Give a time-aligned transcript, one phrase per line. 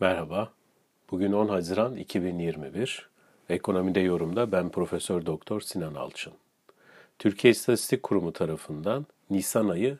[0.00, 0.52] Merhaba.
[1.10, 3.08] Bugün 10 Haziran 2021.
[3.48, 6.32] Ekonomide yorumda ben Profesör Doktor Sinan Alçın.
[7.18, 9.98] Türkiye İstatistik Kurumu tarafından Nisan ayı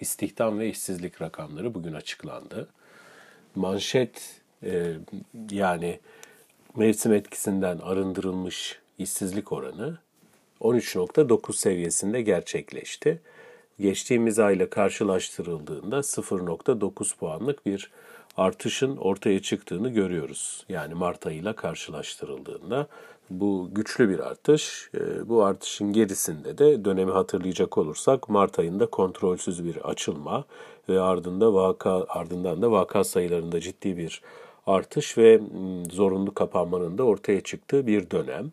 [0.00, 2.68] istihdam ve işsizlik rakamları bugün açıklandı.
[3.54, 4.92] Manşet e,
[5.50, 6.00] yani
[6.76, 9.98] mevsim etkisinden arındırılmış işsizlik oranı
[10.60, 13.20] 13.9 seviyesinde gerçekleşti.
[13.82, 17.90] Geçtiğimiz ayla karşılaştırıldığında 0.9 puanlık bir
[18.36, 20.64] artışın ortaya çıktığını görüyoruz.
[20.68, 22.86] Yani Mart ayıyla karşılaştırıldığında
[23.30, 24.90] bu güçlü bir artış.
[24.94, 30.44] Ee, bu artışın gerisinde de dönemi hatırlayacak olursak Mart ayında kontrolsüz bir açılma
[30.88, 34.22] ve ardında vaka ardından da vaka sayılarında ciddi bir
[34.66, 35.40] artış ve
[35.90, 38.52] zorunlu kapanmanın da ortaya çıktığı bir dönem.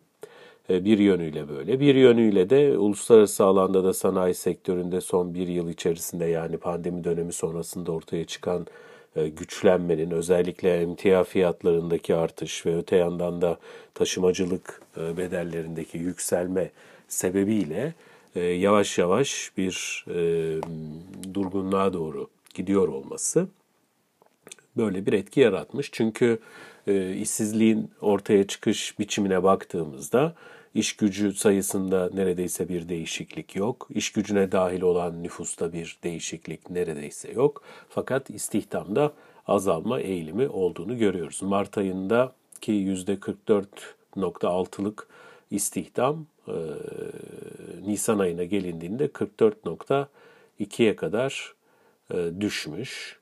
[0.70, 1.80] Ee, bir yönüyle böyle.
[1.80, 7.32] Bir yönüyle de uluslararası alanda da sanayi sektöründe son bir yıl içerisinde yani pandemi dönemi
[7.32, 8.66] sonrasında ortaya çıkan
[9.16, 13.58] e, güçlenmenin özellikle emtia fiyatlarındaki artış ve öte yandan da
[13.94, 16.70] taşımacılık e, bedellerindeki yükselme
[17.08, 17.94] sebebiyle
[18.34, 20.04] e, yavaş yavaş bir
[21.34, 23.48] durgunluğa doğru gidiyor olması
[24.76, 25.90] böyle bir etki yaratmış.
[25.92, 26.38] Çünkü
[27.20, 30.34] işsizliğin ortaya çıkış biçimine baktığımızda
[30.74, 33.88] İş gücü sayısında neredeyse bir değişiklik yok.
[33.90, 37.62] İş gücüne dahil olan nüfusta bir değişiklik neredeyse yok.
[37.88, 39.12] Fakat istihdamda
[39.46, 41.42] azalma eğilimi olduğunu görüyoruz.
[41.42, 45.08] Mart ayında ki %44.6'lık
[45.50, 46.54] istihdam e,
[47.86, 51.54] Nisan ayına gelindiğinde 44.2'ye kadar
[52.14, 53.20] e, düşmüş.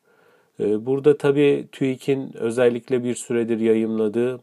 [0.61, 4.41] E, burada tabii TÜİK'in özellikle bir süredir yayımladığı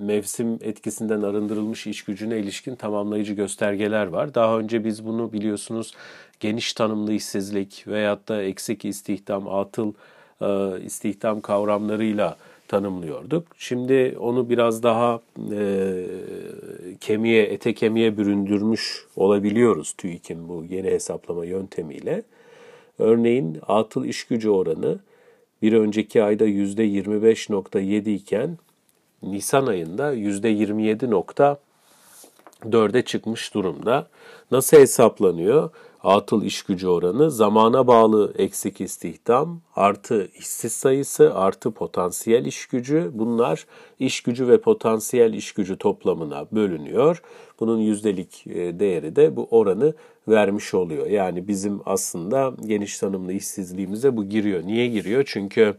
[0.00, 4.34] mevsim etkisinden arındırılmış iş gücüne ilişkin tamamlayıcı göstergeler var.
[4.34, 5.94] Daha önce biz bunu biliyorsunuz
[6.40, 9.92] geniş tanımlı işsizlik veyahut da eksik istihdam, atıl
[10.40, 12.36] e, istihdam kavramlarıyla
[12.68, 13.46] tanımlıyorduk.
[13.58, 15.20] Şimdi onu biraz daha
[15.52, 16.04] e,
[17.00, 22.22] kemiğe, ete kemiğe büründürmüş olabiliyoruz TÜİK'in bu yeni hesaplama yöntemiyle.
[22.98, 24.98] Örneğin atıl iş gücü oranı
[25.62, 28.58] bir önceki ayda %25.7 iken
[29.22, 34.06] Nisan ayında %27.4'e çıkmış durumda.
[34.50, 35.70] Nasıl hesaplanıyor?
[36.02, 43.10] Atıl iş gücü oranı zamana bağlı eksik istihdam artı işsiz sayısı artı potansiyel iş gücü
[43.14, 43.66] bunlar
[43.98, 47.22] iş gücü ve potansiyel iş gücü toplamına bölünüyor.
[47.60, 49.94] Bunun yüzdelik e, değeri de bu oranı
[50.28, 51.06] vermiş oluyor.
[51.06, 54.66] Yani bizim aslında geniş tanımlı işsizliğimize bu giriyor.
[54.66, 55.24] Niye giriyor?
[55.26, 55.76] Çünkü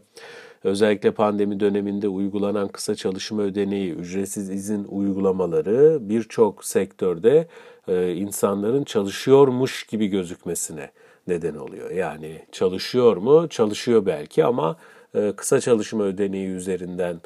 [0.64, 7.48] Özellikle pandemi döneminde uygulanan kısa çalışma ödeneği, ücretsiz izin uygulamaları birçok sektörde
[7.88, 10.90] e, insanların çalışıyormuş gibi gözükmesine
[11.28, 11.90] neden oluyor.
[11.90, 13.48] Yani çalışıyor mu?
[13.48, 14.76] Çalışıyor belki ama
[15.14, 17.20] e, kısa çalışma ödeneği üzerinden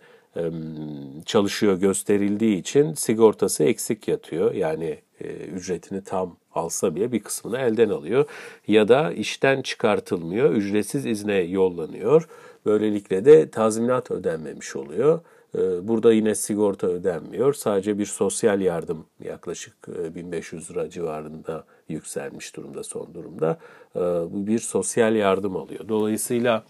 [1.27, 4.55] çalışıyor gösterildiği için sigortası eksik yatıyor.
[4.55, 8.25] Yani e, ücretini tam alsa bile bir kısmını elden alıyor.
[8.69, 12.29] Ya da işten çıkartılmıyor, ücretsiz izne yollanıyor.
[12.67, 15.21] Böylelikle de tazminat ödenmemiş oluyor.
[15.55, 17.55] Ee, burada yine sigorta ödenmiyor.
[17.55, 23.59] Sadece bir sosyal yardım yaklaşık 1500 e, lira civarında yükselmiş durumda son durumda.
[23.97, 25.89] Ee, bu bir sosyal yardım alıyor.
[25.89, 26.65] Dolayısıyla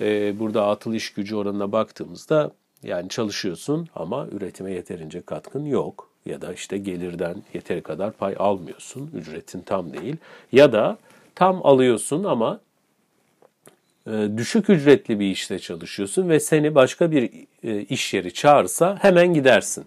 [0.00, 2.52] e, burada atıl iş gücü oranına baktığımızda
[2.82, 6.10] yani çalışıyorsun ama üretime yeterince katkın yok.
[6.26, 9.10] Ya da işte gelirden yeteri kadar pay almıyorsun.
[9.14, 10.16] Ücretin tam değil.
[10.52, 10.98] Ya da
[11.34, 12.60] tam alıyorsun ama
[14.36, 17.30] düşük ücretli bir işte çalışıyorsun ve seni başka bir
[17.62, 19.84] e, iş yeri çağırsa hemen gidersin.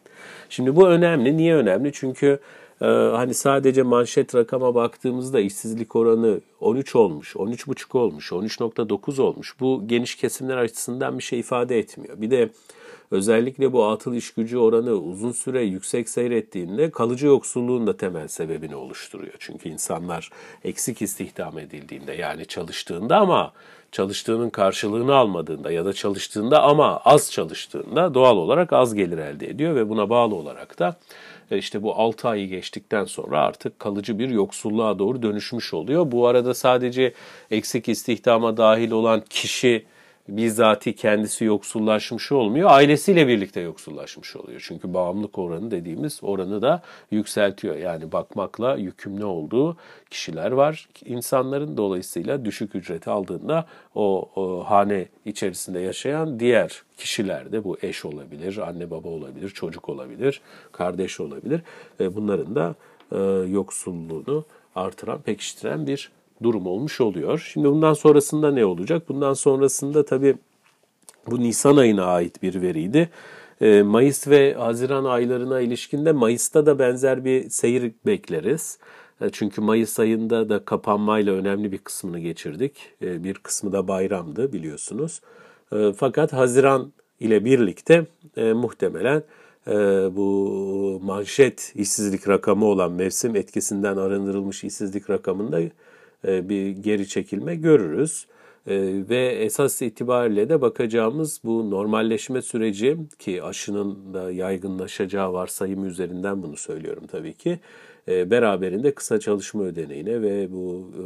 [0.49, 1.37] Şimdi bu önemli.
[1.37, 1.91] Niye önemli?
[1.93, 2.39] Çünkü
[2.81, 9.59] e, hani sadece manşet rakama baktığımızda işsizlik oranı 13 olmuş, 13,5 olmuş, 13.9 olmuş.
[9.59, 12.21] Bu geniş kesimler açısından bir şey ifade etmiyor.
[12.21, 12.49] Bir de
[13.11, 18.75] özellikle bu atıl iş gücü oranı uzun süre yüksek seyrettiğinde kalıcı yoksulluğun da temel sebebini
[18.75, 19.33] oluşturuyor.
[19.39, 20.29] Çünkü insanlar
[20.63, 23.53] eksik istihdam edildiğinde yani çalıştığında ama
[23.93, 29.75] çalıştığının karşılığını almadığında ya da çalıştığında ama az çalıştığında doğal olarak az gelir elde ediyor
[29.75, 30.95] ve buna bağlı olarak da
[31.51, 36.11] e, işte bu 6 ayı geçtikten sonra artık kalıcı bir yoksulluğa doğru dönüşmüş oluyor.
[36.11, 37.13] Bu arada sadece
[37.51, 39.85] eksik istihdama dahil olan kişi
[40.29, 44.65] bizzati kendisi yoksullaşmış olmuyor, ailesiyle birlikte yoksullaşmış oluyor.
[44.67, 46.81] Çünkü bağımlılık oranı dediğimiz oranı da
[47.11, 47.75] yükseltiyor.
[47.75, 49.77] Yani bakmakla yükümlü olduğu
[50.09, 50.89] kişiler var.
[51.05, 53.65] İnsanların dolayısıyla düşük ücreti aldığında
[53.95, 59.89] o, o hane içerisinde yaşayan diğer kişiler de bu eş olabilir, anne baba olabilir, çocuk
[59.89, 60.41] olabilir,
[60.71, 61.61] kardeş olabilir.
[61.99, 62.75] Bunların da
[63.11, 63.17] e,
[63.49, 64.45] yoksulluğunu
[64.75, 66.11] artıran, pekiştiren bir
[66.43, 67.49] durum olmuş oluyor.
[67.53, 69.09] Şimdi bundan sonrasında ne olacak?
[69.09, 70.35] Bundan sonrasında tabii
[71.31, 73.09] Bu Nisan ayına ait bir veriydi.
[73.61, 78.77] Ee, Mayıs ve Haziran aylarına ilişkinde Mayıs'ta da benzer bir seyir bekleriz.
[79.21, 82.73] Ee, çünkü Mayıs ayında da kapanmayla önemli bir kısmını geçirdik.
[83.01, 85.21] Ee, bir kısmı da bayramdı biliyorsunuz.
[85.97, 88.05] Fakat Haziran ile birlikte
[88.37, 89.23] e, muhtemelen
[89.67, 89.73] e,
[90.15, 95.61] bu manşet işsizlik rakamı olan mevsim etkisinden arındırılmış işsizlik rakamında
[96.23, 98.27] bir geri çekilme görürüz.
[98.67, 106.43] Ee, ve esas itibariyle de bakacağımız bu normalleşme süreci ki aşının da yaygınlaşacağı varsayım üzerinden
[106.43, 107.59] bunu söylüyorum tabii ki.
[108.07, 111.03] E, beraberinde kısa çalışma ödeneğine ve bu e,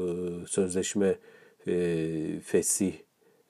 [0.48, 1.16] sözleşme
[1.68, 2.94] e, fesih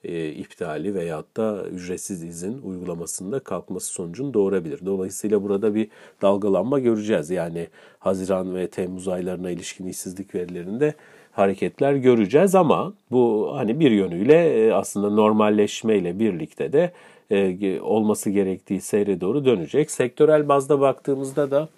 [0.04, 4.86] e, iptali veyahut da ücretsiz izin uygulamasında kalkması sonucunu doğurabilir.
[4.86, 5.88] Dolayısıyla burada bir
[6.22, 7.30] dalgalanma göreceğiz.
[7.30, 7.68] Yani
[7.98, 10.94] Haziran ve Temmuz aylarına ilişkin işsizlik verilerinde
[11.38, 16.92] hareketler göreceğiz ama bu hani bir yönüyle e, aslında normalleşmeyle birlikte de
[17.30, 19.90] e, olması gerektiği seyre doğru dönecek.
[19.90, 21.68] Sektörel bazda baktığımızda da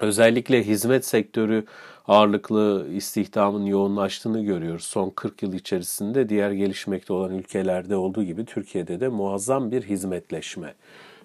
[0.00, 1.64] özellikle hizmet sektörü
[2.08, 4.84] ağırlıklı istihdamın yoğunlaştığını görüyoruz.
[4.84, 10.74] Son 40 yıl içerisinde diğer gelişmekte olan ülkelerde olduğu gibi Türkiye'de de muazzam bir hizmetleşme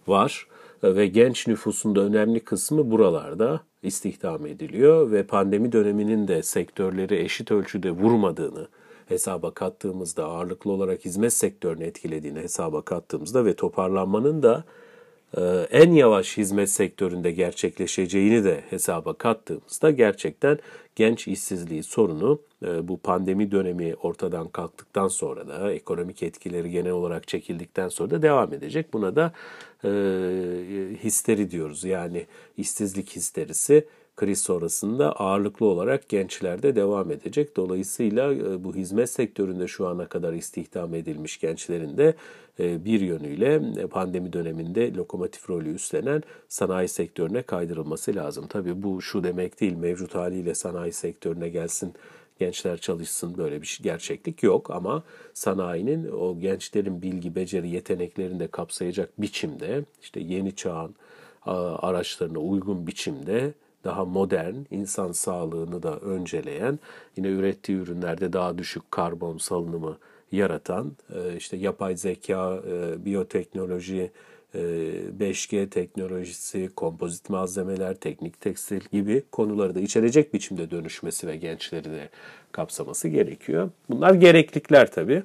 [0.08, 0.48] var
[0.84, 5.12] ve genç nüfusun da önemli kısmı buralarda istihdam ediliyor.
[5.12, 8.68] Ve pandemi döneminin de sektörleri eşit ölçüde vurmadığını
[9.06, 14.64] hesaba kattığımızda ağırlıklı olarak hizmet sektörünü etkilediğini hesaba kattığımızda ve toparlanmanın da
[15.72, 20.60] en yavaş hizmet sektöründe gerçekleşeceğini de hesaba kattığımızda gerçekten
[20.96, 27.28] genç işsizliği sorunu e, bu pandemi dönemi ortadan kalktıktan sonra da ekonomik etkileri genel olarak
[27.28, 28.94] çekildikten sonra da devam edecek.
[28.94, 29.34] Buna da
[29.84, 29.90] e,
[31.04, 31.84] histeri diyoruz.
[31.84, 32.26] Yani
[32.58, 33.86] işsizlik histerisi
[34.20, 37.56] kriz sonrasında ağırlıklı olarak gençlerde devam edecek.
[37.58, 42.16] Dolayısıyla e, bu hizmet sektöründe şu ana kadar istihdam edilmiş gençlerin de
[42.60, 48.48] e, bir yönüyle e, pandemi döneminde lokomotif rolü üstlenen sanayi sektörüne kaydırılması lazım.
[48.50, 51.94] Tabii bu şu demek değil mevcut haliyle sanayi sektörüne gelsin
[52.40, 58.48] gençler çalışsın böyle bir şey, gerçeklik yok ama sanayinin o gençlerin bilgi, beceri, yeteneklerini de
[58.48, 60.96] kapsayacak biçimde işte yeni çağın
[61.82, 63.54] araçlarına uygun biçimde
[63.84, 66.80] daha modern, insan sağlığını da önceleyen,
[67.18, 69.98] yine ürettiği ürünlerde daha düşük karbon salınımı
[70.32, 74.12] yaratan, e, işte yapay zeka, e, biyoteknoloji,
[74.54, 81.84] 5G e, teknolojisi, kompozit malzemeler, teknik tekstil gibi konuları da içerecek biçimde dönüşmesi ve gençleri
[81.84, 82.10] de
[82.52, 83.70] kapsaması gerekiyor.
[83.90, 85.24] Bunlar gereklikler tabii.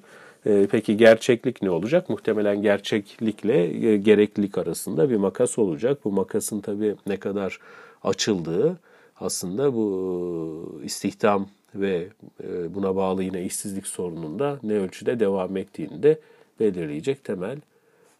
[0.70, 2.10] Peki gerçeklik ne olacak?
[2.10, 3.66] Muhtemelen gerçeklikle
[3.96, 5.98] gereklilik arasında bir makas olacak.
[6.04, 7.58] Bu makasın tabii ne kadar
[8.04, 8.78] açıldığı
[9.20, 12.08] aslında bu istihdam ve
[12.44, 16.20] e, buna bağlı yine işsizlik sorununda ne ölçüde devam ettiğini de
[16.60, 17.58] belirleyecek temel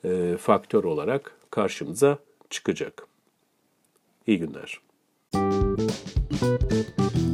[0.04, 2.18] e, faktör olarak karşımıza
[2.50, 3.06] çıkacak.
[4.26, 4.80] İyi günler.
[5.34, 7.33] Müzik